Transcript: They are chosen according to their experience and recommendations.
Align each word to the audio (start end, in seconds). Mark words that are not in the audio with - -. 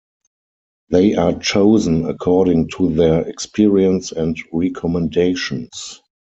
They 0.89 1.13
are 1.13 1.37
chosen 1.37 2.05
according 2.09 2.69
to 2.69 2.91
their 2.91 3.21
experience 3.29 4.11
and 4.11 4.35
recommendations. 4.51 6.01